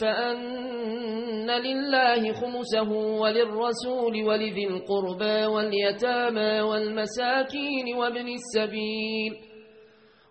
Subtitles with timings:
[0.01, 2.91] فأن لله خمسه
[3.21, 9.33] وللرسول ولذي القربى واليتامى والمساكين وابن السبيل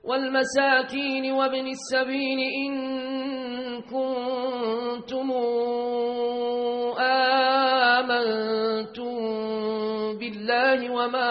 [0.05, 2.75] والمساكين وابن السبيل إن
[3.83, 5.31] كنتم
[10.45, 11.31] بالله وما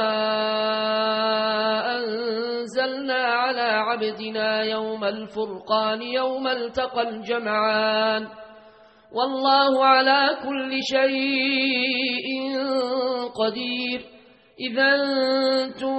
[1.98, 8.28] أنزلنا على عبدنا يوم الفرقان يوم التقى الجمعان
[9.14, 12.28] والله على كل شيء
[13.36, 14.02] قدير
[14.60, 15.98] إذا أنتم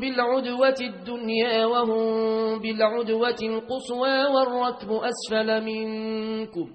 [0.00, 6.68] بالعدوة الدنيا وهم بالعدوة القصوى والركب أسفل منكم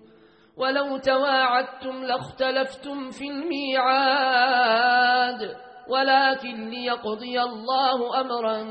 [0.57, 4.85] ولو تواعدتم لاختلفتم في الميعاد
[5.89, 8.63] ولكن ليقضي الله أمرا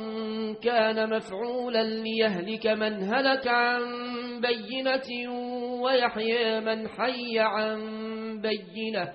[0.62, 3.82] كان مفعولا ليهلك من هلك عن
[4.40, 5.30] بينة
[5.82, 7.80] ويحيى من حي عن
[8.40, 9.12] بينة.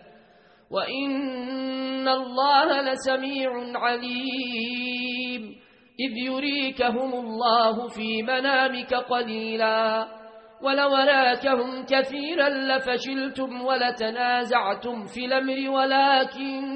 [0.72, 5.56] وإن الله لسميع عليم.
[6.00, 10.19] إذ يريكهم الله في منامك قليلا.
[10.62, 16.70] ولو راكهم كثيرا لفشلتم ولتنازعتم في الأمر ولكن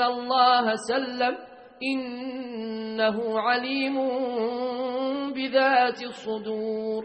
[0.00, 1.36] الله سلم
[1.82, 3.96] إنه عليم
[5.32, 7.04] بذات الصدور.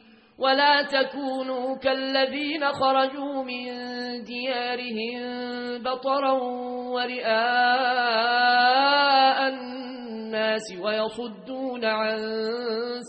[0.41, 3.65] ولا تكونوا كالذين خرجوا من
[4.23, 5.21] ديارهم
[5.83, 6.31] بطرا
[8.11, 12.17] ورئاء الناس ويصدون عن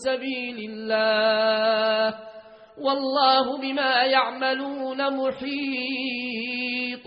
[0.04, 2.18] سبيل الله
[2.78, 7.06] والله بما يعملون محيط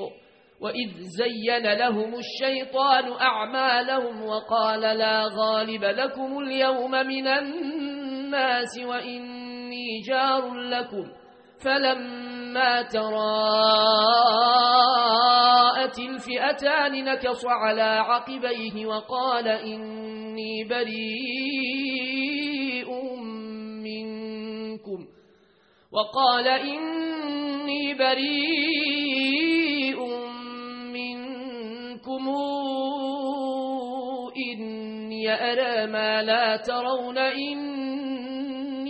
[0.62, 8.78] وإذ زين لهم الشيطان أعمالهم وقال لا غالب لكم اليوم من الناس
[9.75, 11.12] وإني جار لكم
[11.59, 13.19] فلما تراءت
[16.00, 20.96] الفئتان نكص على عقبيه وقال إني بريء
[23.84, 25.08] منكم
[25.91, 28.46] وقال إني بريء
[30.94, 32.30] منكم
[34.53, 37.75] إني أرى ما لا ترون إني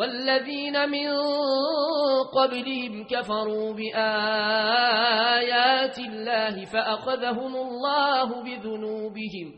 [0.00, 1.08] والذين من
[2.32, 3.98] قبلهم كفروا بآيات
[5.98, 9.54] الله فأخذهم الله بذنوبهم.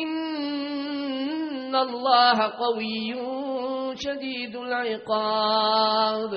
[0.00, 3.14] إن الله قوي
[3.96, 6.32] شديد العقاب.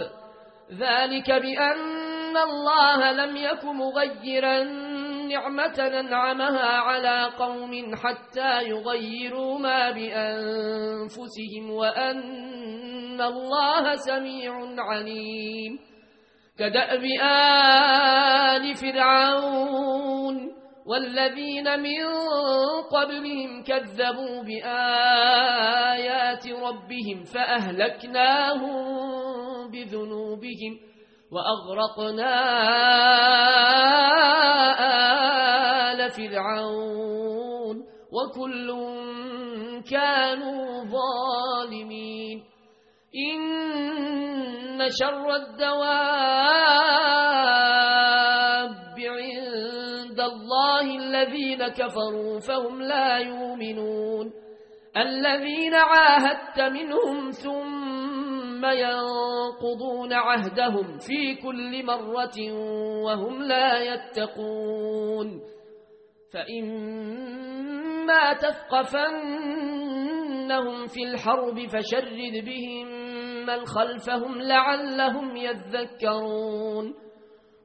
[0.79, 4.88] ذلك بأن الله لم يك مغيرا
[5.29, 15.79] نعمة ننعمها على قوم حتى يغيروا ما بأنفسهم وأن الله سميع عليم.
[16.59, 20.49] كدأب آل فرعون
[20.85, 22.05] والذين من
[22.91, 25.87] قبلهم كذبوا بآيات
[26.47, 28.71] ربهم فأهلكناهم
[29.71, 30.88] بذنوبهم
[31.31, 32.33] وأغرقنا
[35.91, 37.75] آل فرعون
[38.11, 38.67] وكل
[39.91, 42.37] كانوا ظالمين.
[43.29, 46.09] إن شر الدواب
[48.99, 54.31] عند الله الذين كفروا فهم لا يؤمنون.
[54.97, 58.28] الذين عاهدت منهم ثم
[58.65, 62.51] ينقضون عهدهم في كل مرة
[63.03, 65.41] وهم لا يتقون.
[66.33, 68.87] فإما تثقفنهم
[70.87, 72.87] في الحرب فشرد بهم
[73.45, 76.93] من خلفهم لعلهم يذكرون.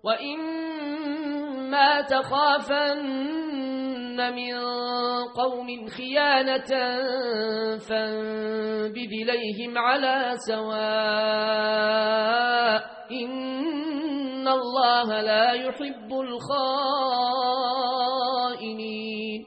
[0.04, 3.24] وإما تخافن
[4.16, 4.54] من
[5.36, 6.70] قوم خيانة
[7.78, 11.64] فانبذ إليهم على سواء
[13.12, 16.12] إن الله لا يحب
[18.54, 19.46] الخائنين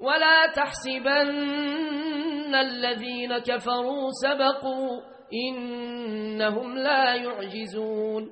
[0.00, 1.34] ولا تحسبن
[2.54, 5.00] الذين كفروا سبقوا
[5.48, 8.30] إنهم لا يعجزون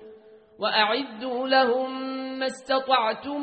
[0.58, 2.02] وأعدوا لهم
[2.38, 3.42] ما استطعتم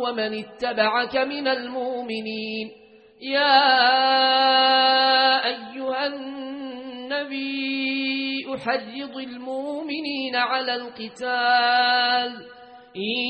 [0.00, 2.70] ومن اتبعك من المؤمنين.
[3.22, 3.64] يا
[5.46, 7.58] أيها النبي
[8.54, 12.46] أحرض المؤمنين على القتال.
[12.96, 13.26] إن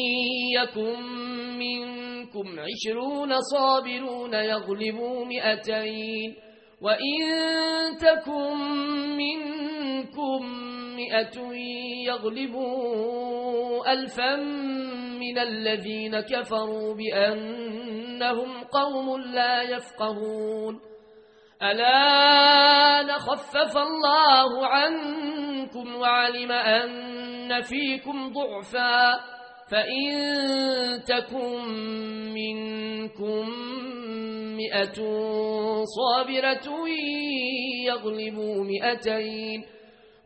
[0.55, 1.01] يكن
[1.59, 6.35] منكم عشرون صابرون يغلبوا مئتين.
[6.83, 7.19] وإن
[8.01, 8.57] تكن
[9.17, 10.41] منكم
[10.97, 11.53] مئة
[12.07, 14.37] يغلبوا ألفا
[15.29, 20.81] من الذين كفروا بأنهم قوم لا يفقهون.
[21.63, 29.21] ألا نخفف الله عنكم وعلم أن فيكم ضعفا.
[29.71, 30.11] فإن
[31.05, 31.65] تكن
[32.35, 33.49] منكم
[34.57, 34.99] مئة
[35.85, 36.89] صابرة
[37.87, 39.65] يغلبوا مئتين.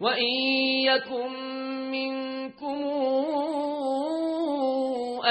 [0.00, 0.32] وإن
[0.86, 1.32] يكن
[1.90, 2.84] منكم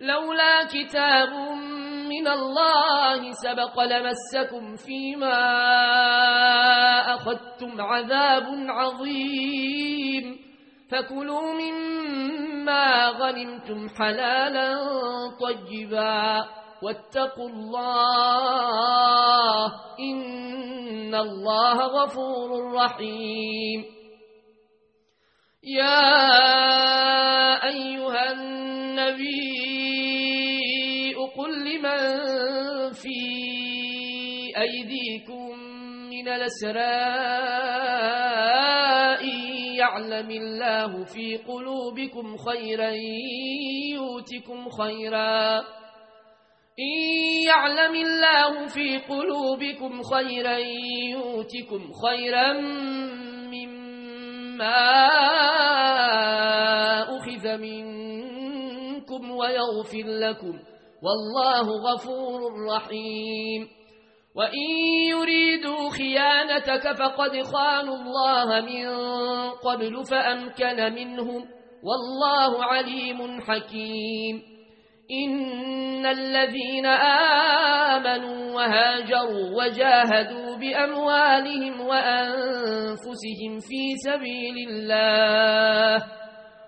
[0.00, 1.28] لولا كتاب
[2.08, 5.40] من الله سبق لمسكم فيما
[7.14, 10.38] أخذتم عذاب عظيم.
[10.90, 14.76] فكلوا مما غنمتم حلالا
[15.40, 16.44] طيبا.
[16.82, 18.84] واتقوا الله
[20.00, 23.84] إن الله غفور رحيم.
[25.64, 26.24] يا
[27.64, 29.53] أيها النبي
[31.84, 33.20] لمن في
[34.56, 35.58] أيديكم
[36.10, 36.84] من الأسراء
[39.76, 42.90] يعلم الله في قلوبكم خيرا
[43.94, 45.58] يوتكم خيرا.
[46.78, 46.96] إن
[47.48, 50.58] يعلم الله في قلوبكم خيرا
[51.12, 52.52] يوتكم خيرا
[53.52, 54.84] مما
[57.16, 60.58] أخذ منكم ويغفر لكم.
[61.04, 62.40] والله غفور
[62.76, 63.68] رحيم.
[64.36, 64.68] وإن
[65.10, 68.86] يريدوا خيانتك فقد خانوا الله من
[69.50, 71.44] قبل فأمكن منهم.
[71.84, 74.54] والله عليم حكيم.
[75.10, 76.86] إن الذين
[77.96, 86.23] آمنوا وهاجروا وجاهدوا بأموالهم وأنفسهم في سبيل الله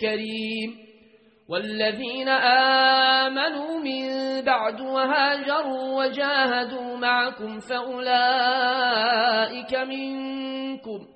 [0.00, 0.90] كريم
[1.48, 4.04] والذين آمنوا من
[4.44, 8.94] بعد وهاجروا وجاهدوا معكم فأولئك
[9.74, 11.06] منكم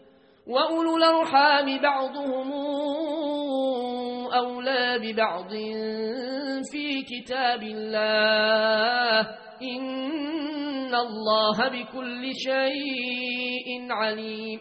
[0.47, 2.53] وأولو الأرحام بعضهم
[4.35, 5.51] أولى ببعض
[6.73, 9.21] في كتاب الله
[9.63, 14.61] إن الله بكل شيء عليم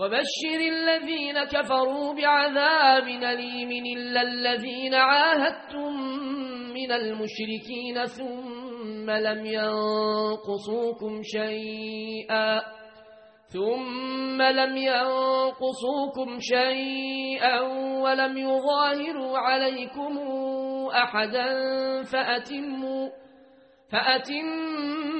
[0.00, 5.92] وبشر الذين كفروا بعذاب أليم إلا الذين عاهدتم
[6.74, 12.60] من المشركين ثم لم ينقصوكم شيئا
[13.52, 17.60] ثم لم ينقصوكم شيئا
[18.02, 20.18] ولم يظاهروا عليكم
[20.88, 21.48] أحدا
[22.02, 23.08] فأتموا
[23.92, 25.19] فأتموا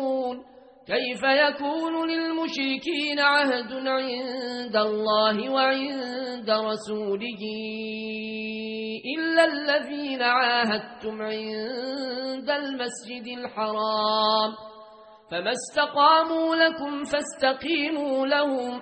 [0.87, 7.43] كيف يكون للمشركين عهد عند الله وعند رسوله
[9.17, 14.51] إلا الذين عاهدتم عند المسجد الحرام
[15.31, 18.81] فما استقاموا لكم فاستقيموا لهم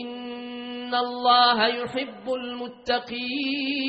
[0.00, 3.86] إن الله يحب المتقين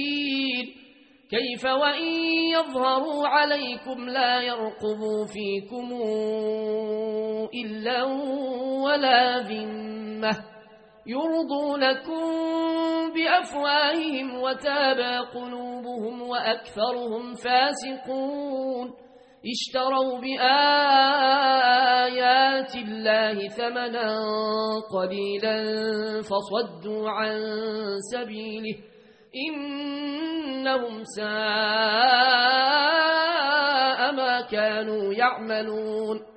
[1.29, 2.05] كيف وإن
[2.53, 5.91] يظهروا عليكم لا يرقبوا فيكم
[7.54, 8.04] إلا
[8.84, 10.38] ولا ذمة
[11.08, 12.24] يرضونكم
[13.16, 18.94] بأفواههم وتابى قلوبهم وأكثرهم فاسقون
[19.46, 20.20] اشتروا
[21.48, 24.16] بآيات الله ثمنا
[24.94, 25.58] قليلا
[26.22, 27.39] فصدوا عن
[28.13, 28.75] سبيله
[29.48, 31.27] إنهم ساء
[34.12, 36.37] ما كانوا يعملون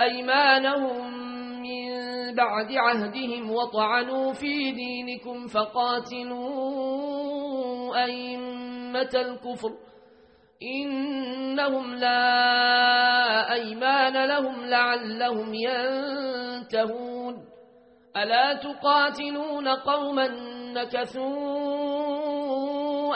[0.00, 1.12] أيمانهم
[1.62, 1.88] من
[2.34, 6.88] بعد عهدهم وطعنوا في دينكم فقاتلوا
[8.04, 9.72] أئمة الكفر.
[10.62, 17.48] إنهم لا أيمان لهم لعلهم ينتهون.
[18.16, 20.28] ألا تقاتلون قوما
[20.74, 21.88] نكثوا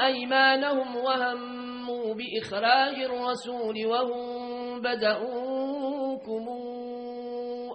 [0.06, 6.61] أيمانهم وهموا بإخراج الرسول وهم بدأوكم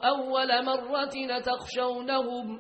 [0.04, 2.60] أول مرة تخشونهم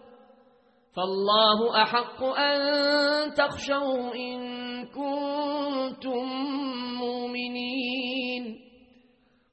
[0.95, 4.39] فالله أحق أن تخشوا إن
[4.85, 6.25] كنتم
[6.97, 8.57] مؤمنين.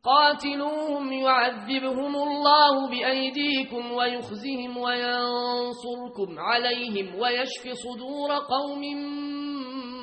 [0.05, 8.81] قاتلوهم يعذبهم الله بأيديكم ويخزهم وينصركم عليهم ويشف صدور قوم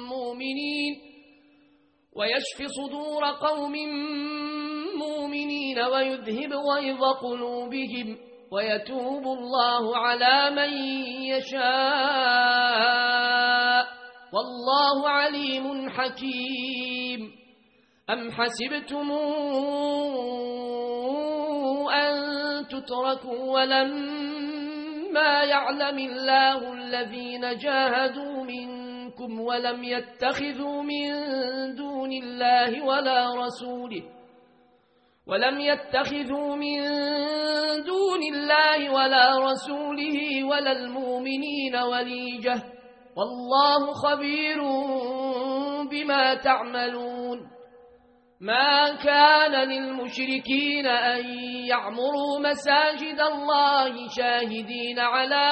[0.10, 0.94] مؤمنين.
[2.16, 4.51] ويشف صدور قوم مؤمنين
[5.80, 8.18] ويذهب غيظ قلوبهم
[8.52, 10.74] ويتوب الله على من
[11.24, 11.62] يشاء.
[14.34, 17.32] والله عليم حكيم.
[18.10, 19.12] أم حسبتم
[21.92, 22.14] أن
[22.68, 31.12] تتركوا ولما يعلم الله الذين جاهدوا منكم ولم يتخذوا من
[31.76, 34.02] دون الله ولا رسوله
[35.28, 36.82] ولم يتخذوا من
[37.84, 42.64] دون الله ولا رسوله ولا المؤمنين وليجة.
[43.18, 44.62] والله خبير
[45.92, 47.52] بما تعملون.
[48.42, 51.26] ما كان للمشركين أن
[51.70, 55.52] يعمروا مساجد الله شاهدين على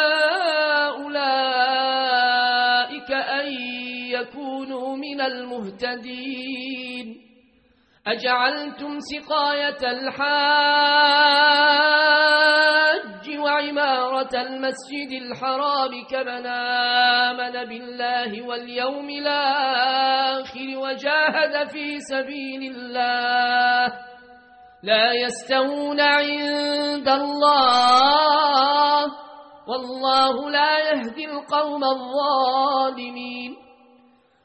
[5.21, 7.21] من المهتدين.
[8.07, 10.21] أجعلتم سقاية الحاج
[13.39, 23.93] وعمارة المسجد الحرام كمن آمن بالله واليوم الآخر وجاهد في سبيل الله.
[24.83, 29.05] لا يستوون عند الله.
[29.67, 33.70] والله لا يهدي القوم الظالمين.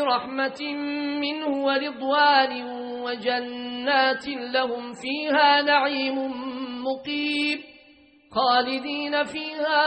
[0.00, 0.60] برحمة
[1.20, 2.52] منه ورضوان
[3.04, 6.16] وجنات لهم فيها نعيم
[6.84, 7.58] مقيم
[8.34, 9.86] خالدين فيها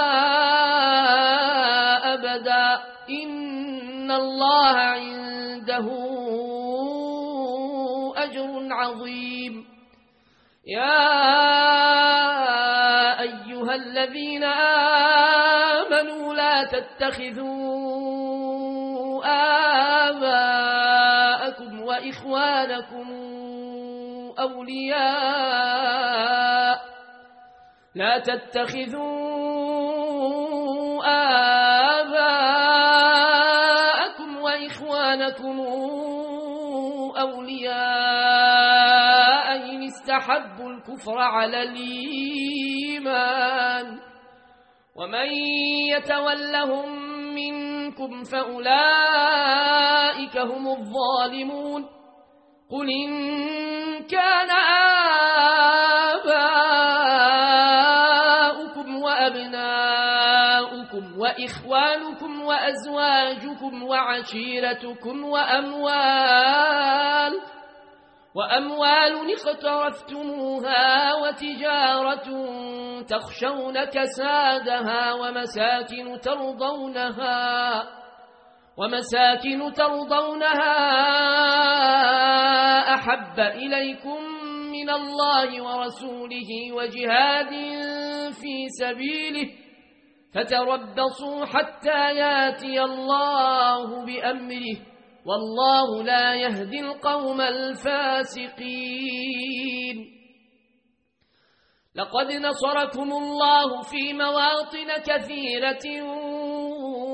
[2.14, 2.94] أبدا.
[3.10, 5.88] إن الله عنده
[8.18, 9.66] أجر عظيم.
[10.68, 11.24] يا
[13.22, 14.44] أيها الذين
[15.84, 17.63] آمنوا لا تتخذوا
[20.10, 23.08] آباءكم وإخوانكم
[25.44, 26.80] أولياء
[27.96, 29.04] لا تتخذوا
[33.04, 35.60] آباءكم وإخوانكم
[37.20, 37.74] أولياء
[39.70, 42.80] إن استحبوا الكفر على الإيمان
[44.96, 45.28] ومن
[45.98, 47.03] يتولهم
[47.36, 48.76] منكم فأولئك
[50.38, 51.86] هم الظالمون.
[52.72, 53.10] قل إن
[54.04, 54.50] كان
[57.64, 60.24] آباؤكم وأبناؤكم
[61.20, 66.74] وإخوانكم وأزواجكم وعشيرتكم وأموال
[68.36, 72.28] وأموال اقترفتموها وتجارة
[73.06, 77.84] تخشون كسادها ومساكن ترضونها
[78.78, 80.74] ومساكن ترضونها
[82.96, 84.24] أحب إليكم
[84.72, 87.50] من الله ورسوله وجهاد
[88.34, 89.50] في سبيله
[90.34, 94.78] فتربصوا حتى ياتي الله بأمره
[95.26, 97.42] والله لا يهدي القوم
[98.64, 100.23] الفاسقين
[101.96, 105.86] لقد نصركم الله في مواطن كثيرة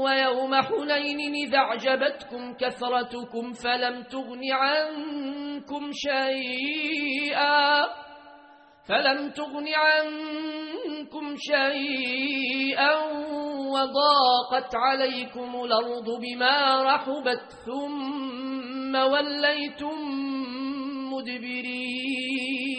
[0.04, 7.86] ويوم حنين إذا أعجبتكم كثرتكم فلم تغن عنكم شيئا
[8.88, 12.96] فلم تغن عنكم شيئا
[13.74, 19.98] وضاقت عليكم الأرض بما رحبت ثم وليتم
[21.13, 22.79] مدبرين.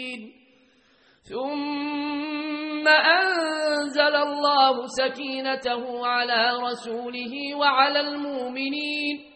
[1.23, 9.31] ثم أنزل الله سكينته على رسوله وعلى المؤمنين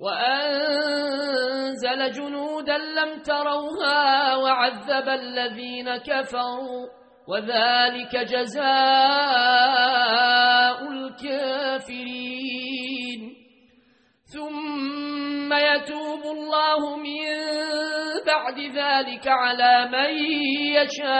[0.00, 1.30] وأنزل
[2.12, 6.86] جنودا لم تروها وعذب الذين كفروا
[7.28, 8.66] وذلك جزاء
[11.86, 12.56] الكافرين
[14.34, 17.25] ثم يتوب الله من
[18.36, 20.10] بعد ذلك على من
[20.76, 21.16] يشاء.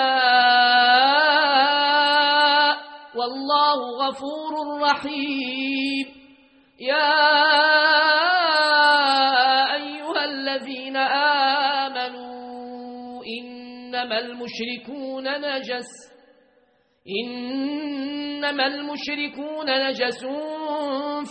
[3.17, 6.07] والله غفور رحيم.
[6.81, 7.25] يا
[9.75, 10.97] أيها الذين
[11.87, 15.91] آمنوا إنما المشركون نجس.
[17.25, 20.27] إنما المشركون نجس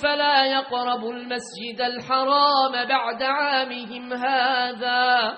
[0.04, 5.38] فلا يقربوا المسجد الحرام بعد عامهم هذا.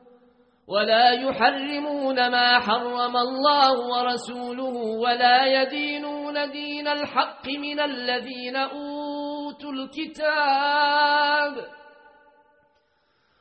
[0.71, 11.53] ولا يحرمون ما حرم الله ورسوله ولا يدينون دين الحق من الذين أوتوا الكتاب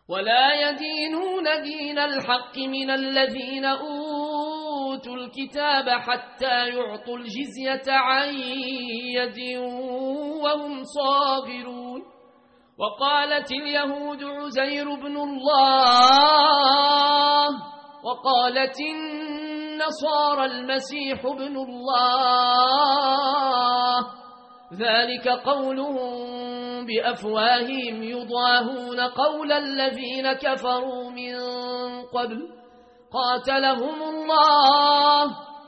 [0.09, 8.35] ولا يدينون دين الحق من الذين أوتوا الكتاب حتى يعطوا الجزية عن
[9.15, 9.59] يد
[10.43, 11.90] وهم صاغرون.
[12.81, 15.91] وقالت اليهود عزير بن الله
[18.05, 22.71] وقالت النصارى المسيح بن الله.
[24.73, 26.31] ذلك قولهم
[26.87, 31.35] بأفواههم يضاهون قول الذين كفروا من
[32.15, 32.49] قبل.
[33.13, 35.25] قاتلهم الله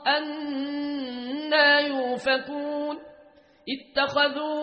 [0.07, 2.97] أنا يوفكون.
[3.69, 4.62] اتخذوا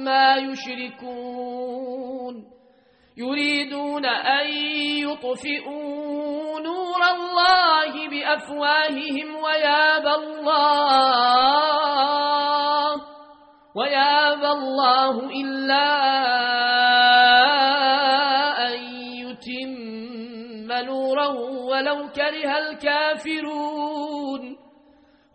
[0.00, 2.34] عما يشركون
[3.16, 4.46] يريدون أن
[4.98, 11.40] يطفئوا نور الله بأفواههم ويابى الله
[13.74, 15.88] ويابى الله إلا
[18.68, 18.78] أن
[19.20, 23.90] يتم نوره ولو كره الكافرون.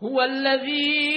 [0.02, 1.16] هو الذي